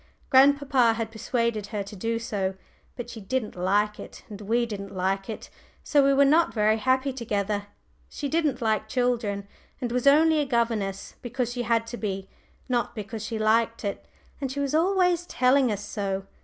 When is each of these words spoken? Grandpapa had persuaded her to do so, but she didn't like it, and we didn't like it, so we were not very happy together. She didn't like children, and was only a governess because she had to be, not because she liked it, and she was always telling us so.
Grandpapa 0.31 0.93
had 0.93 1.11
persuaded 1.11 1.67
her 1.67 1.83
to 1.83 1.95
do 1.95 2.17
so, 2.17 2.55
but 2.95 3.07
she 3.07 3.21
didn't 3.21 3.55
like 3.55 3.99
it, 3.99 4.23
and 4.31 4.41
we 4.41 4.65
didn't 4.65 4.91
like 4.91 5.29
it, 5.29 5.51
so 5.83 6.03
we 6.03 6.11
were 6.11 6.25
not 6.25 6.55
very 6.55 6.77
happy 6.77 7.13
together. 7.13 7.67
She 8.09 8.27
didn't 8.27 8.63
like 8.63 8.87
children, 8.89 9.47
and 9.79 9.91
was 9.91 10.07
only 10.07 10.39
a 10.39 10.45
governess 10.47 11.13
because 11.21 11.53
she 11.53 11.61
had 11.61 11.85
to 11.85 11.97
be, 11.97 12.27
not 12.67 12.95
because 12.95 13.23
she 13.23 13.37
liked 13.37 13.85
it, 13.85 14.03
and 14.41 14.51
she 14.51 14.59
was 14.59 14.73
always 14.73 15.27
telling 15.27 15.71
us 15.71 15.85
so. 15.85 16.25